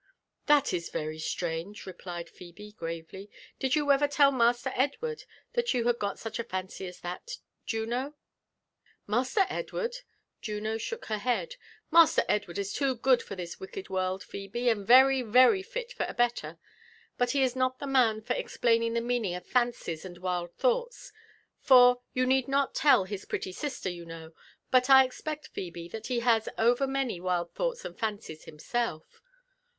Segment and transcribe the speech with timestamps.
[0.47, 3.29] ""That is very strange," replied Phebe gravely.
[3.59, 7.33] "Did you ever tell Master Edward that you had got such a fancy as that,
[7.67, 8.15] Juno?""
[9.15, 9.97] Master Edward?'—
[10.41, 11.53] Juno shook her head.
[11.91, 16.07] —"Master Edward is too good for this wicked world, Phebe, and very, very fit for
[16.07, 16.57] a belter.
[17.19, 21.13] But he is not the man for explaining the meaning of fancies and wild thoughts;
[21.59, 24.33] for, you need not tell his pretty sister, you know—
[24.71, 29.21] but I expect, Phebe, that he has over many wild thoughts and fancies himself."